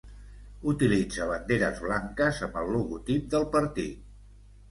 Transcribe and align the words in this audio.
Utilitza 0.69 1.25
banderes 1.31 1.83
blanques 1.83 2.41
amb 2.49 2.57
el 2.63 2.73
logotip 2.77 3.27
del 3.35 3.45
partit. 3.57 4.11